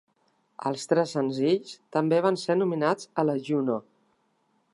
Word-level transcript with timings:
Els 0.69 0.87
tres 0.93 1.13
senzills 1.17 1.75
també 1.99 2.23
van 2.27 2.41
ser 2.45 2.57
nominats 2.63 3.13
a 3.25 3.31
la 3.33 3.41
Juno. 3.51 3.79